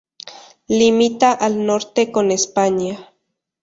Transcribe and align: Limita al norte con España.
Limita 0.67 1.31
al 1.31 1.63
norte 1.63 2.11
con 2.11 2.31
España. 2.31 3.13